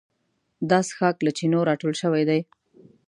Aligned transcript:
دا 0.69 0.79
څښاک 0.87 1.17
له 1.25 1.31
چینو 1.37 1.59
راټول 1.69 1.93
شوی 2.01 2.23
دی. 2.29 2.39